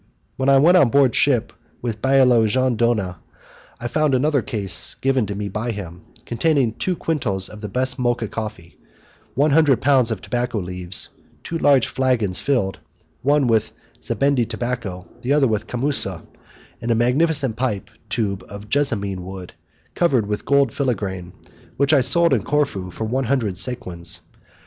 [0.35, 3.19] When I went on board ship with the Bailo Jean Dona,
[3.79, 7.99] I found another case given to me by him, containing two quintals of the best
[7.99, 8.79] Mocha coffee,
[9.35, 11.09] one hundred pounds of tobacco leaves,
[11.43, 12.79] two large flagons filled,
[13.21, 16.23] one with Zabandi tobacco, the other with camussa,
[16.81, 19.53] and a magnificent pipe tube of jessamine wood,
[19.93, 21.31] covered with gold filigrane,
[21.77, 24.21] which I sold in Corfu for one hundred sequins.